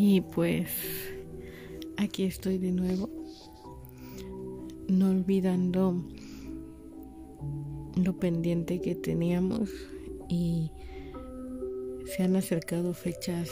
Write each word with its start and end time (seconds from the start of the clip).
Y 0.00 0.20
pues 0.20 0.70
aquí 1.96 2.22
estoy 2.22 2.58
de 2.58 2.70
nuevo, 2.70 3.10
no 4.86 5.10
olvidando 5.10 6.04
lo 7.96 8.16
pendiente 8.16 8.80
que 8.80 8.94
teníamos 8.94 9.70
y 10.28 10.70
se 12.04 12.22
han 12.22 12.36
acercado 12.36 12.94
fechas 12.94 13.50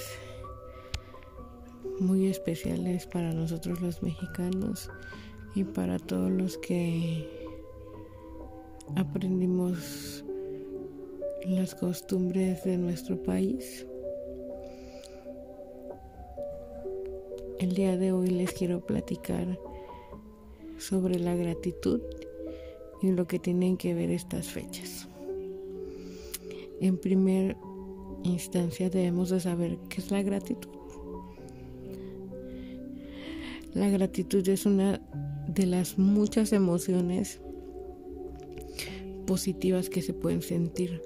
muy 1.99 2.29
especiales 2.29 3.09
para 3.09 3.33
nosotros 3.33 3.81
los 3.81 4.01
mexicanos 4.05 4.89
y 5.57 5.65
para 5.65 5.99
todos 5.99 6.31
los 6.31 6.59
que 6.59 7.29
aprendimos 8.95 10.25
las 11.45 11.75
costumbres 11.75 12.63
de 12.63 12.77
nuestro 12.79 13.21
país. 13.21 13.85
El 17.67 17.75
día 17.75 17.97
de 17.97 18.13
hoy 18.13 18.29
les 18.29 18.53
quiero 18.53 18.87
platicar 18.87 19.59
sobre 20.79 21.19
la 21.19 21.35
gratitud 21.35 22.01
y 23.03 23.11
lo 23.11 23.27
que 23.27 23.41
tienen 23.41 23.77
que 23.77 23.93
ver 23.93 24.13
estas 24.13 24.47
fechas. 24.47 25.09
En 26.81 26.97
primer 26.97 27.57
instancia 28.23 28.89
debemos 28.89 29.31
de 29.31 29.41
saber 29.41 29.79
qué 29.89 30.01
es 30.01 30.13
la 30.13 30.23
gratitud. 30.23 30.71
La 33.75 33.91
gratitud 33.91 34.49
es 34.49 34.65
una 34.65 35.01
de 35.49 35.67
las 35.67 35.99
muchas 35.99 36.53
emociones 36.53 37.41
positivas 39.27 39.91
que 39.91 40.03
se 40.03 40.15
pueden 40.15 40.43
sentir. 40.43 41.03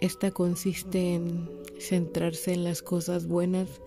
Esta 0.00 0.32
consiste 0.32 1.14
en 1.14 1.48
centrarse 1.80 2.52
en 2.52 2.62
las 2.62 2.82
cosas 2.82 3.26
buenas 3.26 3.80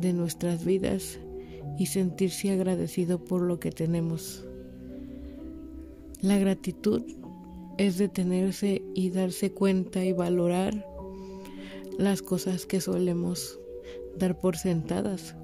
de 0.00 0.12
nuestras 0.12 0.64
vidas 0.64 1.18
y 1.78 1.86
sentirse 1.86 2.50
agradecido 2.50 3.22
por 3.22 3.42
lo 3.42 3.58
que 3.58 3.70
tenemos. 3.70 4.44
La 6.20 6.38
gratitud 6.38 7.02
es 7.78 7.98
detenerse 7.98 8.82
y 8.94 9.10
darse 9.10 9.52
cuenta 9.52 10.04
y 10.04 10.12
valorar 10.12 10.86
las 11.98 12.22
cosas 12.22 12.66
que 12.66 12.80
solemos 12.80 13.58
dar 14.18 14.38
por 14.38 14.56
sentadas, 14.56 15.34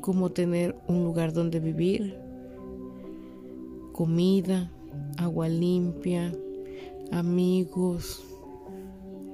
como 0.00 0.30
tener 0.30 0.74
un 0.88 1.04
lugar 1.04 1.32
donde 1.32 1.60
vivir, 1.60 2.16
comida, 3.92 4.72
agua 5.18 5.48
limpia, 5.48 6.32
amigos, 7.12 8.24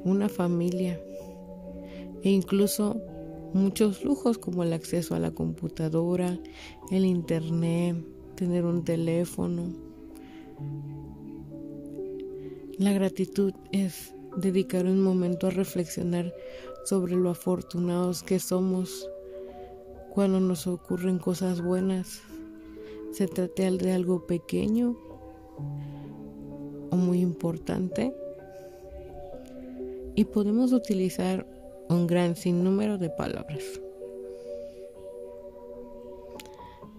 una 0.04 0.28
familia 0.28 1.00
e 2.22 2.30
incluso 2.30 3.00
muchos 3.56 4.04
lujos 4.04 4.38
como 4.38 4.62
el 4.62 4.72
acceso 4.72 5.14
a 5.14 5.18
la 5.18 5.32
computadora, 5.32 6.38
el 6.90 7.04
internet, 7.04 7.96
tener 8.36 8.64
un 8.64 8.84
teléfono. 8.84 9.72
La 12.78 12.92
gratitud 12.92 13.54
es 13.72 14.14
dedicar 14.36 14.84
un 14.84 15.00
momento 15.00 15.46
a 15.46 15.50
reflexionar 15.50 16.32
sobre 16.84 17.16
lo 17.16 17.30
afortunados 17.30 18.22
que 18.22 18.38
somos 18.38 19.08
cuando 20.10 20.38
nos 20.40 20.66
ocurren 20.66 21.18
cosas 21.18 21.62
buenas. 21.62 22.20
Se 23.12 23.26
trate 23.26 23.70
de 23.70 23.92
algo 23.92 24.26
pequeño 24.26 24.96
o 26.90 26.96
muy 26.96 27.20
importante. 27.20 28.14
Y 30.14 30.24
podemos 30.24 30.72
utilizar 30.72 31.46
un 31.88 32.06
gran 32.06 32.36
sinnúmero 32.36 32.98
de 32.98 33.10
palabras 33.10 33.62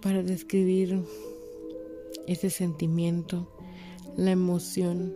para 0.01 0.23
describir 0.23 1.01
ese 2.27 2.49
sentimiento, 2.49 3.47
la 4.15 4.31
emoción 4.31 5.13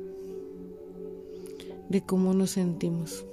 de 1.89 2.01
cómo 2.01 2.33
nos 2.33 2.51
sentimos. 2.51 3.25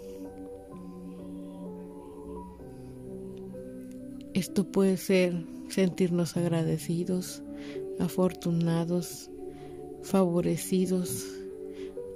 Esto 4.34 4.64
puede 4.64 4.96
ser 4.96 5.34
sentirnos 5.68 6.36
agradecidos, 6.36 7.42
afortunados, 7.98 9.30
favorecidos, 10.02 11.26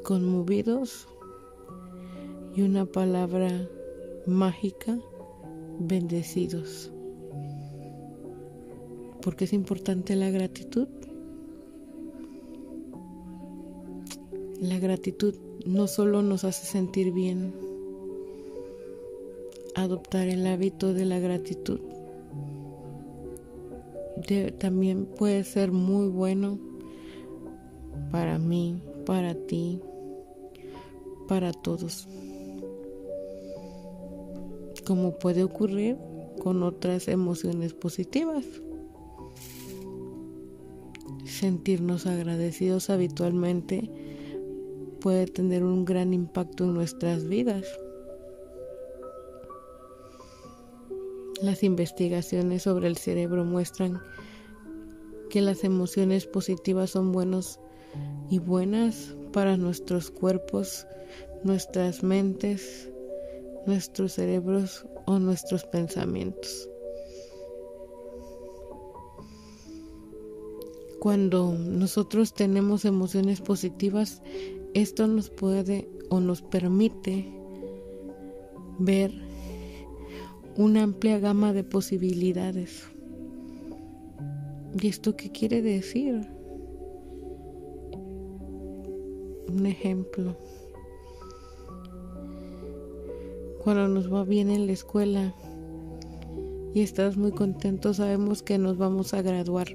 conmovidos 0.05 1.09
y 2.55 2.63
una 2.63 2.87
palabra 2.87 3.69
mágica, 4.27 4.99
bendecidos. 5.79 6.91
porque 9.23 9.45
es 9.45 9.53
importante 9.53 10.17
la 10.17 10.31
gratitud? 10.31 10.89
La 14.61 14.81
gratitud 14.81 15.37
no 15.65 15.87
solo 15.87 16.23
nos 16.23 16.43
hace 16.43 16.67
sentir 16.67 17.13
bien, 17.13 17.55
adoptar 19.77 20.27
el 20.27 20.45
hábito 20.45 20.93
de 20.93 21.05
la 21.05 21.21
gratitud 21.21 21.79
también 24.59 25.07
puede 25.07 25.45
ser 25.45 25.73
muy 25.73 26.09
bueno 26.09 26.59
para 28.11 28.39
mí, 28.39 28.81
para 29.05 29.35
ti, 29.35 29.81
para 31.29 31.53
todos 31.53 32.09
como 34.85 35.19
puede 35.19 35.45
ocurrir 35.45 35.97
con 36.43 36.63
otras 36.63 37.09
emociones 37.09 37.75
positivas. 37.75 38.45
Sentirnos 41.25 42.07
agradecidos 42.07 42.91
habitualmente 42.91 43.91
puede 45.01 45.27
tener 45.27 45.65
un 45.65 45.85
gran 45.85 46.15
impacto 46.15 46.65
en 46.65 46.75
nuestras 46.75 47.27
vidas. 47.27 47.67
Las 51.43 51.65
investigaciones 51.65 52.63
sobre 52.63 52.87
el 52.87 52.97
cerebro 52.97 53.45
muestran 53.45 54.01
que 55.29 55.41
las 55.41 55.65
emociones 55.65 56.27
positivas 56.27 56.91
son 56.91 57.11
buenos 57.11 57.59
y 58.31 58.39
buenas 58.39 59.17
para 59.33 59.57
nuestros 59.57 60.11
cuerpos, 60.11 60.87
nuestras 61.43 62.05
mentes, 62.05 62.92
nuestros 63.67 64.13
cerebros 64.13 64.87
o 65.07 65.19
nuestros 65.19 65.65
pensamientos. 65.65 66.69
Cuando 71.01 71.53
nosotros 71.53 72.33
tenemos 72.33 72.85
emociones 72.85 73.41
positivas, 73.41 74.23
esto 74.75 75.07
nos 75.07 75.31
puede 75.31 75.89
o 76.11 76.21
nos 76.21 76.43
permite 76.43 77.33
ver 78.79 79.13
una 80.57 80.85
amplia 80.85 81.19
gama 81.19 81.53
de 81.53 81.65
posibilidades. 81.65 82.85
¿Y 84.81 84.87
esto 84.87 85.17
qué 85.17 85.31
quiere 85.31 85.61
decir? 85.61 86.27
Un 89.49 89.67
ejemplo. 89.67 90.37
Cuando 93.63 93.87
nos 93.89 94.13
va 94.13 94.25
bien 94.25 94.51
en 94.51 94.67
la 94.67 94.73
escuela 94.73 95.33
y 96.75 96.81
estás 96.81 97.17
muy 97.17 97.33
contento, 97.33 97.95
sabemos 97.95 98.43
que 98.43 98.59
nos 98.59 98.77
vamos 98.77 99.15
a 99.15 99.23
graduar 99.23 99.69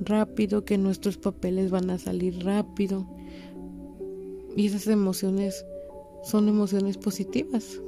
rápido, 0.00 0.64
que 0.64 0.78
nuestros 0.78 1.18
papeles 1.18 1.70
van 1.70 1.90
a 1.90 1.98
salir 1.98 2.44
rápido. 2.44 3.06
Y 4.56 4.66
esas 4.66 4.86
emociones 4.88 5.64
son 6.24 6.48
emociones 6.48 6.96
positivas 6.96 7.80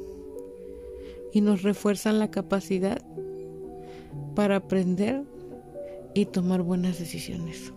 y 1.33 1.41
nos 1.41 1.63
refuerzan 1.63 2.19
la 2.19 2.31
capacidad 2.31 3.03
para 4.35 4.57
aprender 4.57 5.25
y 6.15 6.27
tomar 6.27 6.63
buenas 6.63 6.99
decisiones. 6.99 7.73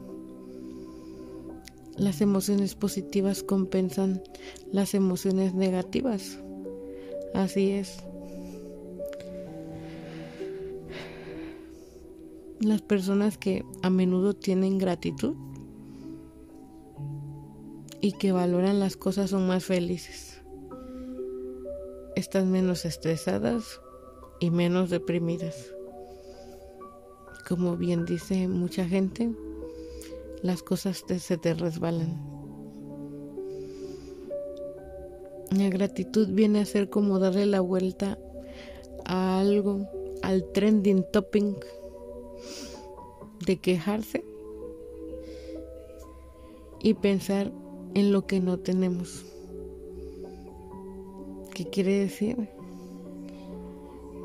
Las 1.98 2.20
emociones 2.20 2.76
positivas 2.76 3.42
compensan 3.42 4.22
las 4.72 4.94
emociones 4.94 5.54
negativas. 5.54 6.40
Así 7.36 7.72
es. 7.72 7.98
Las 12.62 12.82
personas 12.82 13.38
que 13.38 13.66
a 13.84 13.90
menudo 13.90 14.34
tienen 14.34 14.78
gratitud 14.78 15.36
y 18.00 18.14
que 18.14 18.32
valoran 18.32 18.80
las 18.80 18.96
cosas 18.96 19.32
son 19.32 19.48
más 19.48 19.66
felices. 19.66 20.42
Están 22.16 22.52
menos 22.54 22.86
estresadas 22.86 23.82
y 24.40 24.50
menos 24.50 24.90
deprimidas. 24.90 25.74
Como 27.46 27.76
bien 27.76 28.06
dice 28.06 28.48
mucha 28.48 28.88
gente, 28.88 29.36
las 30.42 30.64
cosas 30.64 31.04
se 31.20 31.38
te 31.38 31.54
resbalan. 31.54 32.45
La 35.56 35.70
gratitud 35.70 36.28
viene 36.28 36.60
a 36.60 36.66
ser 36.66 36.90
como 36.90 37.18
darle 37.18 37.46
la 37.46 37.62
vuelta 37.62 38.20
a 39.06 39.40
algo, 39.40 39.88
al 40.22 40.52
trending 40.52 41.06
topping 41.14 41.56
de 43.46 43.56
quejarse 43.62 44.26
y 46.82 46.94
pensar 46.96 47.54
en 47.94 48.12
lo 48.12 48.28
que 48.28 48.42
no 48.42 48.60
tenemos. 48.60 49.24
¿Qué 51.54 51.70
quiere 51.70 52.00
decir? 52.00 52.50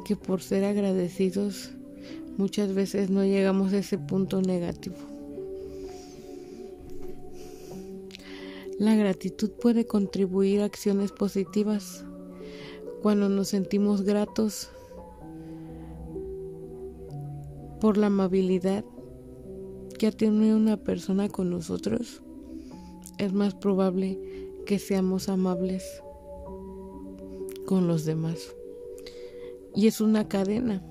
Que 0.04 0.16
por 0.16 0.42
ser 0.42 0.64
agradecidos 0.64 1.70
muchas 2.38 2.74
veces 2.74 3.08
no 3.08 3.22
llegamos 3.22 3.72
a 3.72 3.78
ese 3.78 3.98
punto 3.98 4.42
negativo. 4.42 5.09
La 8.80 8.96
gratitud 8.96 9.50
puede 9.50 9.84
contribuir 9.86 10.62
a 10.62 10.64
acciones 10.64 11.12
positivas. 11.12 12.02
Cuando 13.02 13.28
nos 13.28 13.48
sentimos 13.48 14.00
gratos 14.00 14.70
por 17.78 17.98
la 17.98 18.06
amabilidad 18.06 18.82
que 19.98 20.06
ha 20.06 20.12
tenido 20.12 20.56
una 20.56 20.78
persona 20.78 21.28
con 21.28 21.50
nosotros, 21.50 22.22
es 23.18 23.34
más 23.34 23.54
probable 23.54 24.18
que 24.64 24.78
seamos 24.78 25.28
amables 25.28 25.84
con 27.66 27.86
los 27.86 28.06
demás. 28.06 28.56
Y 29.74 29.88
es 29.88 30.00
una 30.00 30.26
cadena. 30.26 30.82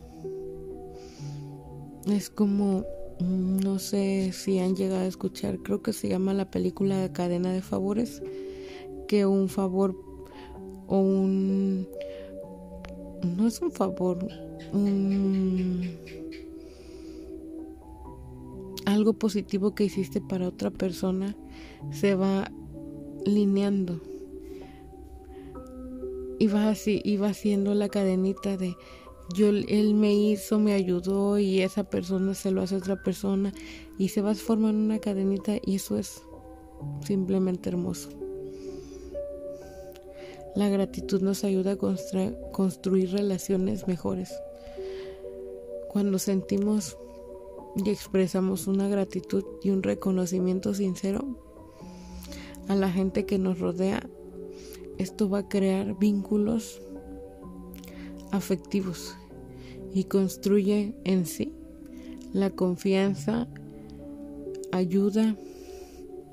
Es 2.05 2.29
como, 2.29 2.85
no 3.19 3.79
sé 3.79 4.31
si 4.31 4.59
han 4.59 4.75
llegado 4.75 5.01
a 5.01 5.07
escuchar, 5.07 5.59
creo 5.59 5.81
que 5.81 5.93
se 5.93 6.07
llama 6.07 6.33
la 6.33 6.49
película 6.49 7.11
Cadena 7.11 7.51
de 7.51 7.61
Favores, 7.61 8.21
que 9.07 9.25
un 9.25 9.49
favor 9.49 9.95
o 10.87 10.99
un... 10.99 11.87
No 13.35 13.47
es 13.47 13.61
un 13.61 13.71
favor, 13.71 14.25
un 14.71 15.81
algo 18.85 19.13
positivo 19.13 19.75
que 19.75 19.85
hiciste 19.85 20.19
para 20.21 20.47
otra 20.47 20.71
persona 20.71 21.35
se 21.91 22.15
va 22.15 22.51
lineando. 23.25 24.01
Y 26.39 26.47
va 26.47 26.69
así 26.69 27.01
y 27.03 27.17
va 27.17 27.29
haciendo 27.29 27.73
la 27.73 27.89
cadenita 27.89 28.57
de 28.57 28.75
yo 29.33 29.47
él 29.49 29.93
me 29.93 30.13
hizo 30.13 30.59
me 30.59 30.73
ayudó 30.73 31.37
y 31.37 31.61
esa 31.61 31.83
persona 31.83 32.33
se 32.33 32.51
lo 32.51 32.61
hace 32.61 32.75
a 32.75 32.79
otra 32.79 33.01
persona 33.03 33.53
y 33.97 34.09
se 34.09 34.21
va 34.21 34.33
formando 34.33 34.79
una 34.79 34.99
cadenita 34.99 35.57
y 35.63 35.75
eso 35.75 35.97
es 35.97 36.23
simplemente 37.05 37.69
hermoso. 37.69 38.09
La 40.55 40.67
gratitud 40.67 41.21
nos 41.21 41.43
ayuda 41.43 41.73
a 41.73 42.51
construir 42.51 43.11
relaciones 43.11 43.87
mejores. 43.87 44.33
Cuando 45.89 46.17
sentimos 46.17 46.97
y 47.75 47.89
expresamos 47.89 48.67
una 48.67 48.87
gratitud 48.87 49.43
y 49.63 49.69
un 49.69 49.83
reconocimiento 49.83 50.73
sincero 50.73 51.37
a 52.67 52.75
la 52.75 52.91
gente 52.91 53.25
que 53.25 53.37
nos 53.37 53.59
rodea, 53.59 54.09
esto 54.97 55.29
va 55.29 55.39
a 55.39 55.49
crear 55.49 55.97
vínculos 55.97 56.81
afectivos 58.31 59.15
y 59.93 60.05
construye 60.05 60.95
en 61.03 61.25
sí 61.25 61.53
la 62.33 62.49
confianza, 62.51 63.47
ayuda, 64.71 65.35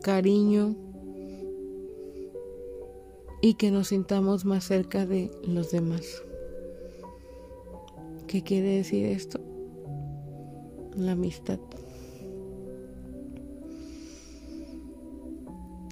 cariño 0.02 0.76
y 3.40 3.54
que 3.54 3.70
nos 3.70 3.88
sintamos 3.88 4.44
más 4.44 4.64
cerca 4.64 5.06
de 5.06 5.30
los 5.46 5.70
demás. 5.70 6.22
¿Qué 8.26 8.42
quiere 8.42 8.76
decir 8.76 9.06
esto? 9.06 9.40
la 10.96 11.12
amistad. 11.12 11.58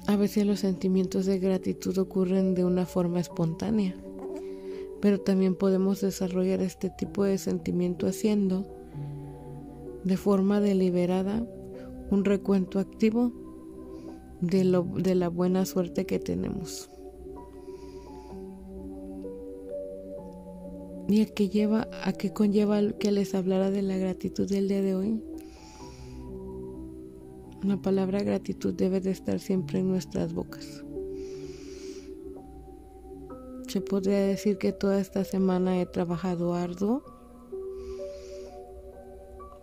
A 0.06 0.16
veces 0.16 0.46
los 0.46 0.60
sentimientos 0.60 1.26
de 1.26 1.38
gratitud 1.38 1.96
ocurren 1.98 2.54
de 2.54 2.64
una 2.64 2.86
forma 2.86 3.20
espontánea, 3.20 3.94
pero 5.04 5.20
también 5.20 5.54
podemos 5.54 6.00
desarrollar 6.00 6.62
este 6.62 6.88
tipo 6.88 7.24
de 7.24 7.36
sentimiento 7.36 8.06
haciendo 8.06 8.66
de 10.02 10.16
forma 10.16 10.60
deliberada 10.62 11.46
un 12.10 12.24
recuento 12.24 12.78
activo 12.78 13.30
de, 14.40 14.64
lo, 14.64 14.84
de 14.96 15.14
la 15.14 15.28
buena 15.28 15.66
suerte 15.66 16.06
que 16.06 16.18
tenemos. 16.18 16.90
y 21.06 21.20
a 21.20 21.26
qué 21.26 21.50
lleva 21.50 21.86
a 22.02 22.14
qué 22.14 22.32
conlleva 22.32 22.80
que 22.92 23.12
les 23.12 23.34
hablara 23.34 23.70
de 23.70 23.82
la 23.82 23.98
gratitud 23.98 24.48
del 24.48 24.68
día 24.68 24.80
de 24.80 24.94
hoy. 24.94 25.22
La 27.62 27.76
palabra 27.76 28.22
gratitud 28.22 28.72
debe 28.72 29.02
de 29.02 29.10
estar 29.10 29.38
siempre 29.38 29.80
en 29.80 29.88
nuestras 29.90 30.32
bocas. 30.32 30.83
Se 33.74 33.80
podría 33.80 34.20
decir 34.20 34.56
que 34.56 34.70
toda 34.70 35.00
esta 35.00 35.24
semana 35.24 35.80
he 35.80 35.84
trabajado 35.84 36.54
arduo 36.54 37.02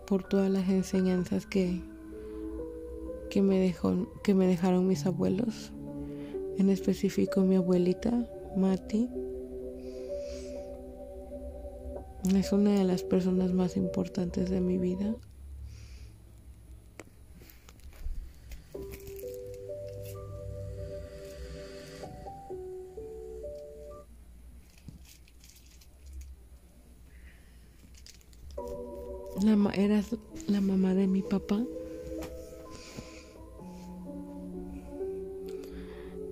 por 0.06 0.22
todas 0.22 0.50
las 0.50 0.68
enseñanzas 0.68 1.46
que, 1.46 1.80
que, 3.30 3.40
me, 3.40 3.58
dejó, 3.58 4.12
que 4.22 4.34
me 4.34 4.46
dejaron 4.46 4.86
mis 4.86 5.06
abuelos, 5.06 5.72
en 6.58 6.68
específico 6.68 7.40
mi 7.40 7.56
abuelita, 7.56 8.28
Mati 8.54 9.08
es 12.36 12.52
una 12.52 12.74
de 12.74 12.84
las 12.84 13.04
personas 13.04 13.54
más 13.54 13.78
importantes 13.78 14.50
de 14.50 14.60
mi 14.60 14.76
vida. 14.76 15.16
La, 29.42 29.70
era 29.74 30.02
la 30.48 30.60
mamá 30.60 30.94
de 30.94 31.06
mi 31.06 31.22
papá. 31.22 31.64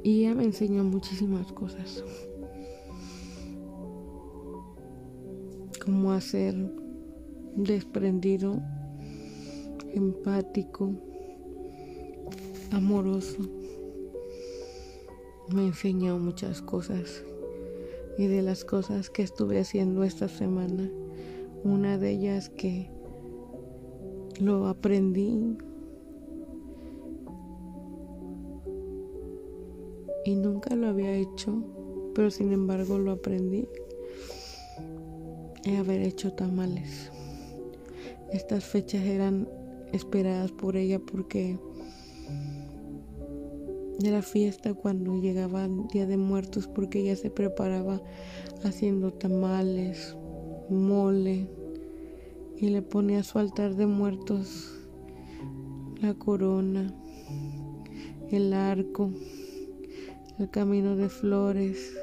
Y 0.02 0.20
ella 0.20 0.34
me 0.34 0.44
enseñó 0.44 0.84
muchísimas 0.84 1.52
cosas. 1.52 2.02
cómo 5.90 6.12
hacer 6.12 6.54
desprendido, 7.56 8.62
empático, 9.92 10.92
amoroso. 12.70 13.38
Me 15.52 15.66
enseñó 15.66 16.18
muchas 16.18 16.62
cosas 16.62 17.24
y 18.18 18.26
de 18.26 18.42
las 18.42 18.64
cosas 18.64 19.10
que 19.10 19.22
estuve 19.22 19.58
haciendo 19.58 20.04
esta 20.04 20.28
semana, 20.28 20.88
una 21.64 21.98
de 21.98 22.10
ellas 22.10 22.50
que 22.50 22.90
lo 24.40 24.68
aprendí 24.68 25.58
y 30.24 30.34
nunca 30.34 30.74
lo 30.74 30.88
había 30.88 31.12
hecho, 31.12 31.62
pero 32.14 32.30
sin 32.30 32.52
embargo 32.52 32.98
lo 32.98 33.12
aprendí 33.12 33.68
y 35.64 35.76
haber 35.76 36.00
hecho 36.00 36.32
tamales. 36.32 37.10
Estas 38.32 38.64
fechas 38.64 39.02
eran 39.02 39.48
esperadas 39.92 40.52
por 40.52 40.76
ella 40.76 40.98
porque 40.98 41.58
era 44.02 44.22
fiesta 44.22 44.72
cuando 44.72 45.20
llegaba 45.20 45.66
el 45.66 45.86
Día 45.88 46.06
de 46.06 46.16
Muertos 46.16 46.66
porque 46.66 47.00
ella 47.00 47.16
se 47.16 47.30
preparaba 47.30 48.00
haciendo 48.64 49.12
tamales, 49.12 50.16
mole 50.70 51.59
y 52.60 52.68
le 52.68 52.82
ponía 52.82 53.20
a 53.20 53.22
su 53.22 53.38
altar 53.38 53.74
de 53.74 53.86
muertos 53.86 54.76
la 56.02 56.12
corona, 56.12 56.94
el 58.30 58.52
arco, 58.52 59.10
el 60.38 60.50
camino 60.50 60.94
de 60.94 61.08
flores 61.08 61.96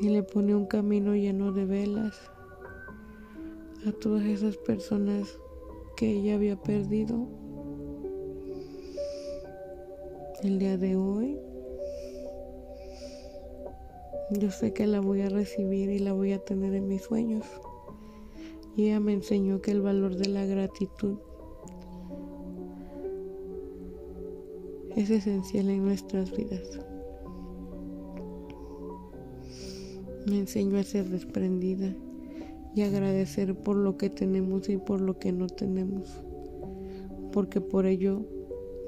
y 0.00 0.08
le 0.08 0.22
pone 0.22 0.54
un 0.54 0.66
camino 0.66 1.14
lleno 1.14 1.52
de 1.52 1.66
velas 1.66 2.18
a 3.86 3.92
todas 3.92 4.24
esas 4.24 4.56
personas 4.56 5.38
que 5.96 6.10
ella 6.10 6.34
había 6.34 6.56
perdido. 6.56 7.28
El 10.42 10.58
día 10.58 10.76
de 10.76 10.96
hoy 10.96 11.38
yo 14.30 14.50
sé 14.50 14.72
que 14.72 14.86
la 14.86 15.00
voy 15.00 15.20
a 15.20 15.28
recibir 15.28 15.90
y 15.90 16.00
la 16.00 16.12
voy 16.12 16.32
a 16.32 16.38
tener 16.38 16.74
en 16.74 16.88
mis 16.88 17.02
sueños. 17.02 17.44
Y 18.76 18.86
ella 18.86 19.00
me 19.00 19.12
enseñó 19.12 19.60
que 19.62 19.70
el 19.70 19.80
valor 19.80 20.16
de 20.16 20.28
la 20.28 20.44
gratitud 20.44 21.18
es 24.96 25.10
esencial 25.10 25.70
en 25.70 25.84
nuestras 25.84 26.36
vidas. 26.36 26.80
Me 30.26 30.40
enseño 30.40 30.78
a 30.78 30.82
ser 30.82 31.08
desprendida 31.08 31.94
y 32.74 32.82
agradecer 32.82 33.54
por 33.54 33.76
lo 33.76 33.96
que 33.96 34.10
tenemos 34.10 34.68
y 34.68 34.76
por 34.76 35.00
lo 35.00 35.18
que 35.18 35.32
no 35.32 35.46
tenemos, 35.46 36.22
porque 37.32 37.60
por 37.60 37.86
ello 37.86 38.26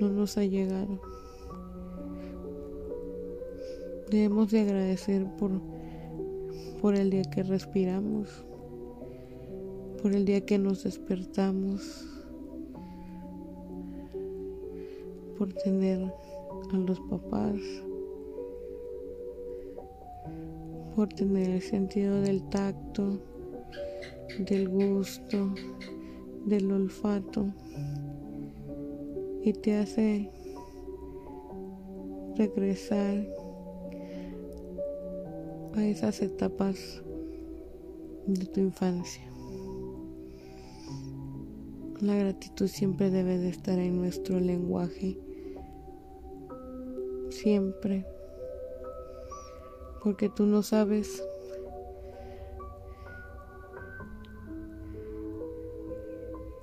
no 0.01 0.11
nos 0.11 0.37
ha 0.37 0.45
llegado. 0.45 1.01
Debemos 4.11 4.51
de 4.51 4.61
agradecer 4.61 5.27
por, 5.37 5.51
por 6.81 6.95
el 6.95 7.11
día 7.11 7.23
que 7.23 7.43
respiramos, 7.43 8.45
por 10.03 10.15
el 10.15 10.25
día 10.25 10.41
que 10.47 10.59
nos 10.59 10.85
despertamos, 10.85 12.07
por 15.37 15.53
tener 15.53 16.01
a 16.73 16.77
los 16.77 16.99
papás, 17.01 17.61
por 20.97 21.09
tener 21.09 21.51
el 21.51 21.63
sentido 21.63 22.21
del 22.23 22.49
tacto, 22.49 23.21
del 24.39 24.69
gusto, 24.69 25.55
del 26.47 26.71
olfato 26.73 27.47
y 29.43 29.53
te 29.53 29.77
hace 29.77 30.31
regresar 32.37 33.27
esas 35.83 36.23
etapas 36.23 37.03
de 38.27 38.47
tu 38.47 38.61
infancia. 38.61 39.23
La 42.01 42.15
gratitud 42.15 42.69
siempre 42.69 43.11
debe 43.11 43.39
de 43.39 43.49
estar 43.49 43.79
en 43.79 43.97
nuestro 43.97 44.39
lenguaje, 44.39 45.19
siempre, 47.31 48.07
porque 50.03 50.29
tú 50.29 50.47
no 50.47 50.63
sabes 50.63 51.25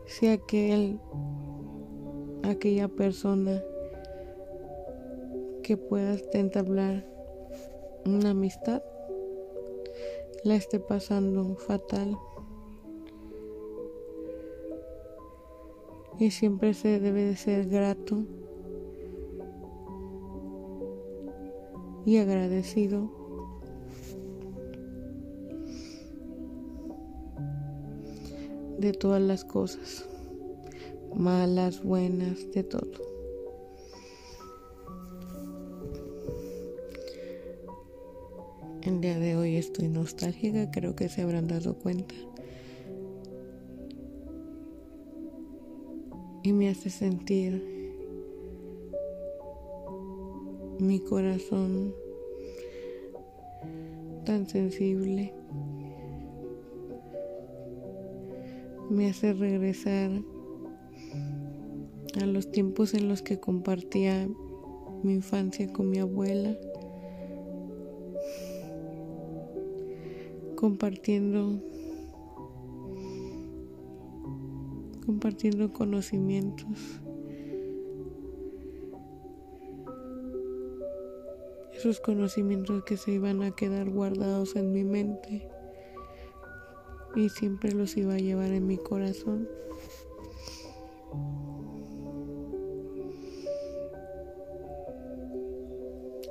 si 0.06 0.28
aquel, 0.28 1.00
aquella 2.44 2.88
persona 2.88 3.62
que 5.64 5.76
puedas 5.76 6.24
entablar 6.34 7.06
una 8.06 8.30
amistad 8.30 8.82
la 10.46 10.56
esté 10.56 10.80
pasando 10.80 11.56
fatal. 11.56 12.18
Y 16.20 16.30
siempre 16.30 16.76
se 16.76 17.00
debe 17.00 17.24
de 17.24 17.36
ser 17.36 17.68
grato 17.68 18.24
y 22.06 22.18
agradecido 22.18 23.10
de 28.78 28.94
todas 28.94 29.22
las 29.22 29.44
cosas, 29.44 30.06
malas, 31.16 31.84
buenas, 31.84 32.52
de 32.52 32.64
todo. 32.64 33.15
El 38.86 39.02
día 39.02 39.18
de 39.20 39.36
hoy 39.36 39.56
estoy 39.56 39.88
nostálgica, 39.88 40.70
creo 40.72 40.96
que 40.96 41.10
se 41.10 41.22
habrán 41.22 41.48
dado 41.48 41.78
cuenta. 41.80 42.14
Y 46.44 46.54
me 46.54 46.70
hace 46.70 46.90
sentir 46.90 47.64
mi 50.80 51.00
corazón 51.00 51.94
tan 54.24 54.48
sensible. 54.48 55.34
me 58.90 59.10
hace 59.10 59.34
regresar 59.34 60.12
a 62.22 62.26
los 62.26 62.52
tiempos 62.52 62.94
en 62.94 63.08
los 63.10 63.22
que 63.22 63.40
compartía 63.40 64.30
mi 65.04 65.14
infancia 65.14 65.72
con 65.74 65.90
mi 65.90 66.00
abuela, 66.00 66.56
compartiendo 70.66 71.62
compartiendo 75.06 75.72
conocimientos. 75.72 76.66
Esos 81.72 82.00
conocimientos 82.00 82.84
que 82.84 82.98
se 82.98 83.12
iban 83.12 83.44
a 83.44 83.52
quedar 83.52 83.92
guardados 83.92 84.56
en 84.56 84.74
mi 84.74 84.84
mente 84.84 85.48
y 87.16 87.30
siempre 87.30 87.72
los 87.72 87.96
iba 87.96 88.16
a 88.16 88.18
llevar 88.18 88.50
en 88.50 88.66
mi 88.66 88.78
corazón. 88.78 89.48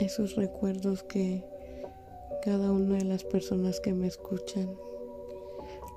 Esos 0.00 0.34
recuerdos 0.34 1.04
que 1.04 1.53
cada 2.44 2.70
una 2.72 2.98
de 2.98 3.04
las 3.04 3.24
personas 3.24 3.80
que 3.80 3.94
me 3.94 4.06
escuchan 4.06 4.68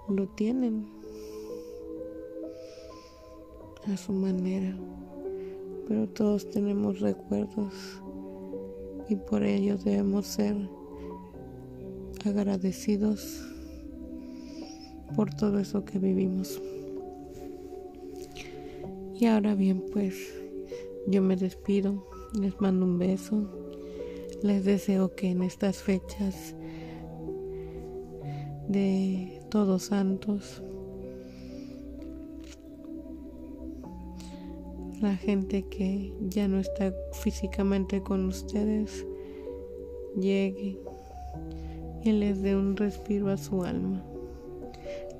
lo 0.07 0.27
tienen 0.29 0.87
a 3.91 3.97
su 3.97 4.13
manera, 4.13 4.73
pero 5.89 6.07
todos 6.07 6.49
tenemos 6.49 7.01
recuerdos 7.01 7.73
y 9.09 9.17
por 9.17 9.43
ello 9.43 9.77
debemos 9.77 10.25
ser 10.25 10.55
agradecidos 12.25 13.45
por 15.17 15.33
todo 15.33 15.59
eso 15.59 15.83
que 15.83 15.99
vivimos. 15.99 16.61
Y 19.19 19.25
ahora 19.25 19.53
bien, 19.53 19.83
pues 19.91 20.15
yo 21.07 21.21
me 21.21 21.35
despido, 21.35 22.07
les 22.39 22.57
mando 22.61 22.85
un 22.85 22.99
beso, 22.99 23.66
les 24.43 24.65
deseo 24.65 25.15
que 25.15 25.31
en 25.31 25.43
estas 25.43 25.77
fechas 25.77 26.55
de 28.67 29.41
todos 29.49 29.83
santos, 29.83 30.61
la 35.01 35.15
gente 35.15 35.63
que 35.63 36.13
ya 36.29 36.47
no 36.47 36.59
está 36.59 36.93
físicamente 37.13 38.01
con 38.01 38.25
ustedes 38.25 39.05
llegue 40.19 40.79
y 42.03 42.11
les 42.11 42.41
dé 42.41 42.55
un 42.55 42.75
respiro 42.75 43.29
a 43.29 43.37
su 43.37 43.63
alma. 43.63 44.03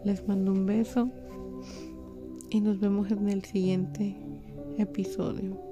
Les 0.04 0.28
mando 0.28 0.52
un 0.52 0.66
beso 0.66 1.10
y 2.50 2.62
nos 2.62 2.80
vemos 2.80 3.12
en 3.12 3.30
el 3.30 3.44
siguiente 3.44 4.16
episodio. 4.78 5.67